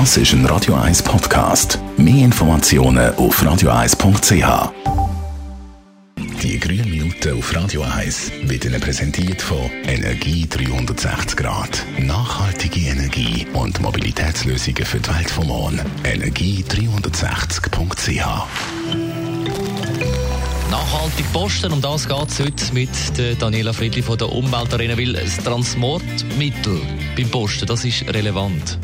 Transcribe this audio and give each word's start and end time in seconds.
Das 0.00 0.16
ist 0.16 0.32
ein 0.32 0.44
Radio 0.46 0.74
1 0.74 1.04
Podcast. 1.04 1.78
Mehr 1.96 2.24
Informationen 2.24 3.14
auf 3.14 3.40
radio1.ch. 3.40 4.72
Die 6.42 6.58
grünen 6.58 6.90
Minuten 6.90 7.38
auf 7.38 7.54
Radio 7.54 7.82
1 7.82 8.32
werden 8.42 8.72
Ihnen 8.72 8.80
präsentiert 8.80 9.40
von 9.40 9.70
Energie 9.86 10.48
360 10.48 11.36
Grad. 11.36 11.86
Nachhaltige 12.00 12.88
Energie 12.88 13.46
und 13.52 13.80
Mobilitätslösungen 13.80 14.84
für 14.84 14.98
die 14.98 15.14
Welt 15.14 15.30
vom 15.30 15.46
Morgen. 15.46 15.80
Energie360.ch 16.02 18.26
Nachhaltig 20.72 21.32
posten, 21.32 21.72
um 21.72 21.80
das 21.80 22.08
geht 22.08 22.30
es 22.30 22.40
heute 22.40 22.74
mit 22.74 22.90
der 23.16 23.36
Daniela 23.36 23.72
Friedli 23.72 24.02
von 24.02 24.18
der 24.18 24.32
Umweltarena, 24.32 24.98
weil 24.98 25.12
das 25.12 25.36
Transportmittel 25.36 26.80
beim 27.16 27.30
Posten, 27.30 27.66
das 27.66 27.84
ist 27.84 28.12
relevant. 28.12 28.76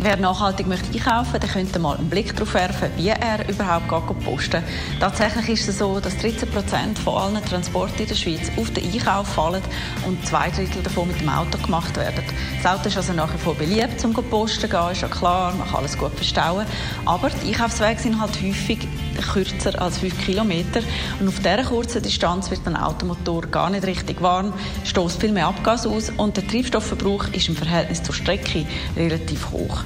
Wer 0.00 0.16
nachhaltig 0.16 0.68
möchte 0.68 0.92
einkaufen, 0.92 1.40
der 1.40 1.48
könnte 1.48 1.80
mal 1.80 1.96
einen 1.96 2.08
Blick 2.08 2.32
darauf 2.36 2.54
werfen, 2.54 2.88
wie 2.96 3.08
er 3.08 3.48
überhaupt 3.48 3.88
posten. 4.24 4.62
Tatsächlich 5.00 5.48
ist 5.48 5.68
es 5.68 5.78
so, 5.78 5.98
dass 5.98 6.16
13 6.18 6.48
Prozent 6.50 6.98
von 7.00 7.20
allen 7.20 7.44
Transporten 7.44 8.02
in 8.02 8.06
der 8.06 8.14
Schweiz 8.14 8.48
auf 8.56 8.70
den 8.70 8.92
Einkauf 8.92 9.26
fallen 9.26 9.62
und 10.06 10.24
zwei 10.24 10.50
Drittel 10.50 10.84
davon 10.84 11.08
mit 11.08 11.20
dem 11.20 11.28
Auto 11.28 11.58
gemacht 11.58 11.96
werden. 11.96 12.22
Das 12.62 12.72
Auto 12.72 12.88
ist 12.88 12.96
also 12.96 13.12
nach 13.12 13.34
wie 13.34 13.38
vor 13.38 13.56
beliebt, 13.56 14.04
um 14.04 14.14
zu 14.14 14.22
posten 14.22 14.70
gehen, 14.70 14.92
ist 14.92 15.02
ja 15.02 15.08
klar, 15.08 15.52
man 15.56 15.66
kann 15.66 15.78
alles 15.80 15.98
gut 15.98 16.12
verstauen. 16.12 16.64
Aber 17.04 17.30
die 17.30 17.48
Einkaufswege 17.48 18.00
sind 18.00 18.20
halt 18.20 18.40
häufig 18.40 18.86
kürzer 19.32 19.82
als 19.82 19.98
5 19.98 20.16
Kilometer. 20.24 20.80
Und 21.18 21.26
auf 21.26 21.38
dieser 21.38 21.64
kurzen 21.64 22.02
Distanz 22.02 22.50
wird 22.50 22.66
ein 22.66 22.76
Automotor 22.76 23.42
gar 23.42 23.68
nicht 23.68 23.84
richtig 23.84 24.22
warm, 24.22 24.52
stößt 24.84 25.20
viel 25.20 25.32
mehr 25.32 25.48
Abgas 25.48 25.88
aus 25.88 26.10
und 26.16 26.36
der 26.36 26.46
Treibstoffverbrauch 26.46 27.28
ist 27.32 27.48
im 27.48 27.56
Verhältnis 27.56 28.02
zur 28.02 28.14
Strecke 28.14 28.64
relativ 28.96 29.50
hoch. 29.50 29.82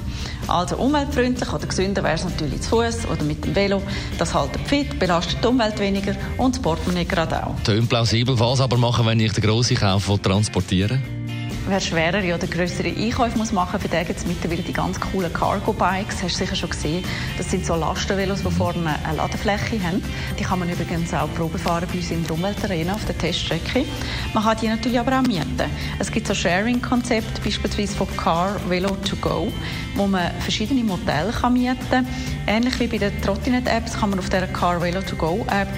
Also 0.47 0.77
umweltfreundlich 0.77 1.51
oder 1.51 1.65
gesünder 1.65 2.03
wäre 2.03 2.15
es 2.15 2.23
natürlich 2.23 2.61
zu 2.61 2.69
Fuß 2.69 3.07
oder 3.11 3.23
mit 3.23 3.43
dem 3.45 3.55
Velo. 3.55 3.81
Das 4.17 4.33
hält 4.33 4.57
fit, 4.65 4.99
belastet 4.99 5.43
die 5.43 5.47
Umwelt 5.47 5.79
weniger 5.79 6.15
und 6.37 6.55
das 6.55 6.61
Portemonnaie 6.61 7.05
gerade 7.05 7.45
auch. 7.45 7.55
Tönt 7.63 7.89
plausibel, 7.89 8.39
was 8.39 8.61
aber 8.61 8.77
machen, 8.77 9.05
wenn 9.05 9.19
ich 9.19 9.33
den 9.33 9.43
grossen 9.43 9.77
Kauf 9.77 10.11
transportieren 10.21 11.22
Wer 11.65 11.79
schwerere 11.79 12.35
oder 12.35 12.45
größere 12.45 12.89
Einkäufe 12.89 13.37
muss 13.37 13.53
machen 13.53 13.73
muss, 13.73 13.81
für 13.83 13.87
den 13.87 14.05
gibt 14.05 14.19
es 14.19 14.25
mittlerweile 14.25 14.63
die 14.63 14.73
ganz 14.73 14.99
coolen 14.99 15.31
Cargo-Bikes. 15.31 16.21
Hast 16.21 16.35
du 16.35 16.39
sicher 16.39 16.57
schon 16.57 16.69
gesehen. 16.69 17.05
Das 17.37 17.49
sind 17.49 17.65
so 17.65 17.75
Lastenvelos, 17.75 18.43
die 18.43 18.51
vorne 18.51 18.99
eine 19.05 19.15
Ladefläche 19.15 19.81
haben. 19.81 20.03
Die 20.37 20.43
kann 20.43 20.59
man 20.59 20.69
übrigens 20.69 21.13
auch 21.13 21.33
Probe 21.35 21.57
fahren 21.57 21.87
bei 21.89 21.99
uns 21.99 22.11
in 22.11 22.25
der 22.25 22.33
Umweltarena 22.33 22.93
auf 22.93 23.05
der 23.05 23.17
Teststrecke. 23.17 23.85
Man 24.33 24.43
kann 24.43 24.57
die 24.61 24.67
natürlich 24.67 24.99
aber 24.99 25.17
auch 25.17 25.23
mieten. 25.23 25.71
Es 25.99 26.11
gibt 26.11 26.27
so 26.27 26.33
Sharing-Konzepte, 26.33 27.41
beispielsweise 27.41 27.95
von 27.95 28.07
Car 28.17 28.57
Velo 28.67 28.97
to 28.97 29.15
Go, 29.15 29.47
wo 29.95 30.05
man 30.05 30.31
verschiedene 30.41 30.83
Modelle 30.83 31.31
kann 31.31 31.53
mieten 31.53 31.77
kann. 31.89 32.05
Ähnlich 32.45 32.77
wie 32.81 32.87
bei 32.87 32.97
den 32.97 33.21
Trottinet-Apps 33.21 33.93
kann 34.01 34.09
man 34.09 34.19
auf 34.19 34.29
der 34.29 34.47
Car 34.47 34.81
Velo 34.81 35.01
to 35.01 35.15
Go 35.15 35.45
App 35.49 35.69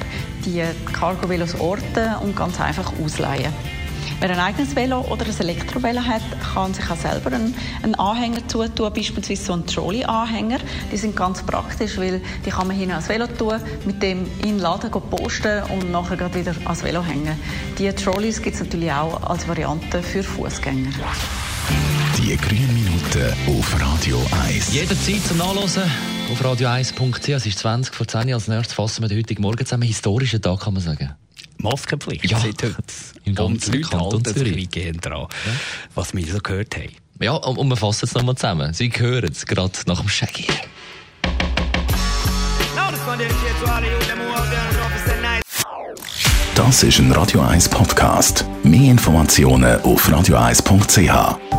die 0.46 0.64
Cargo-Velos 0.94 1.60
orten 1.60 2.16
und 2.24 2.36
ganz 2.36 2.60
einfach 2.60 2.92
ausleihen. 3.04 3.54
Wer 4.20 4.30
ein 4.30 4.40
eigenes 4.40 4.76
Velo 4.76 5.02
oder 5.02 5.26
ein 5.26 5.40
Elektrovelo 5.40 6.02
hat, 6.02 6.22
kann 6.54 6.74
sich 6.74 6.90
auch 6.90 6.96
selber 6.96 7.34
einen, 7.34 7.54
einen 7.84 7.96
Anhänger 7.96 8.48
zutun, 8.48 8.92
beispielsweise 8.94 9.44
so 9.44 9.54
einen 9.54 9.66
Trolley-Anhänger. 9.66 10.60
Die 10.92 10.98
sind 10.98 11.16
ganz 11.16 11.44
praktisch, 11.44 11.98
weil 11.98 12.22
die 12.46 12.50
kann 12.50 12.68
man 12.68 12.78
hin 12.78 12.92
ans 12.92 13.10
Velo 13.10 13.28
tun, 13.28 13.60
mit 13.86 14.02
dem 14.02 14.26
in 14.42 14.58
den 14.58 14.60
Laden 14.60 14.90
posten 14.90 15.64
und 15.64 15.92
nachher 15.92 16.34
wieder 16.34 16.56
ans 16.64 16.84
Velo 16.84 17.04
hängen. 17.04 17.38
Die 17.78 17.92
Trolleys 17.92 18.42
gibt 18.42 18.56
es 18.56 18.62
natürlich 18.62 18.92
auch 18.92 19.22
als 19.30 19.48
Variante 19.48 20.02
für 20.02 20.24
Fußgänger. 20.24 20.92
Die 22.18 22.38
grünen 22.38 22.74
Minuten 22.74 23.34
auf 23.48 23.82
Radio 23.82 24.22
1. 24.48 24.74
Jederzeit 24.74 25.22
zum 25.28 25.38
Nachlesen 25.38 25.84
auf 26.32 26.42
radio1.ch. 26.42 27.30
Es 27.30 27.46
ist 27.46 27.60
20 27.60 27.94
vor 27.94 28.08
10 28.08 28.34
Als 28.34 28.48
nächstes 28.48 28.74
fassen 28.74 29.04
wir 29.04 29.10
den 29.10 29.18
heutigen 29.18 29.42
Morgen 29.42 29.66
zusammen. 29.66 29.84
Historischen 29.84 30.42
Tag, 30.42 30.62
kann 30.62 30.74
man 30.74 30.82
sagen. 30.82 31.16
Maskenpflicht 31.58 32.30
ja. 32.30 32.40
seit 32.40 32.64
heute. 32.64 32.76
Im 33.24 33.38
und 33.38 33.66
die 33.66 33.78
Leute 33.82 34.00
halten 34.00 34.34
sich 34.34 34.70
gehen 34.70 34.98
dran, 35.02 35.28
ja. 35.30 35.52
was 35.96 36.14
wir 36.14 36.26
so 36.26 36.40
gehört 36.40 36.76
haben. 36.76 36.90
Ja, 37.20 37.34
und, 37.34 37.58
und 37.58 37.70
wir 37.70 37.78
fassen 37.78 38.06
es 38.06 38.14
nochmal 38.14 38.36
zusammen. 38.36 38.74
Sie 38.74 38.92
hören 38.96 39.32
es 39.32 39.46
gerade 39.46 39.74
nach 39.88 40.00
dem 40.02 40.10
Shaggy. 40.10 40.48
Das 46.56 46.84
ist 46.84 47.00
ein 47.00 47.12
Radio 47.12 47.42
1 47.42 47.70
Podcast. 47.70 48.46
Mehr 48.64 48.92
Informationen 48.92 49.82
auf 49.82 50.08
radio1.ch. 50.08 51.55